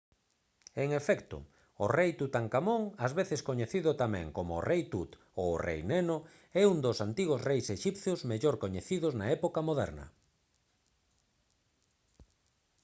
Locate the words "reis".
7.49-7.65